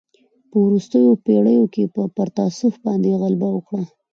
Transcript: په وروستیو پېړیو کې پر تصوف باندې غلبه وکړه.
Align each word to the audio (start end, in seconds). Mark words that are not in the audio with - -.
په 0.49 0.57
وروستیو 0.65 1.21
پېړیو 1.25 1.65
کې 1.73 1.83
پر 2.15 2.27
تصوف 2.37 2.75
باندې 2.85 3.19
غلبه 3.21 3.47
وکړه. 3.53 3.83